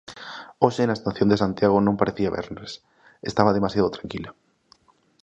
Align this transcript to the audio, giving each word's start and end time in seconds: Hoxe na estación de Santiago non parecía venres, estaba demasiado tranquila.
Hoxe 0.63 0.83
na 0.87 0.97
estación 0.99 1.27
de 1.31 1.41
Santiago 1.43 1.77
non 1.81 1.99
parecía 2.01 2.33
venres, 2.37 2.71
estaba 3.31 3.55
demasiado 3.57 3.93
tranquila. 3.95 4.31